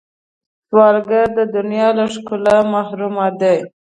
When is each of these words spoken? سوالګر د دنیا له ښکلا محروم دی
سوالګر 0.67 1.27
د 1.39 1.41
دنیا 1.55 1.87
له 1.97 2.05
ښکلا 2.13 2.57
محروم 2.73 3.15
دی 3.41 3.57